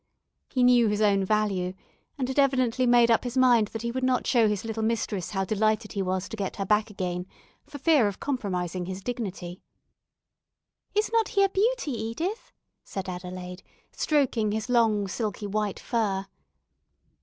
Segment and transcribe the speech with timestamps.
[0.49, 1.75] He knew his own value,
[2.17, 5.29] and had evidently made up his mind that he would not show his little mistress
[5.29, 7.27] how delighted he was to get her back again,
[7.67, 9.61] for fear of compromising his dignity.
[10.95, 12.51] "Is not he a beauty, Edith?"
[12.83, 13.61] said Adelaide,
[13.91, 16.25] stroking his long, silky, white fur.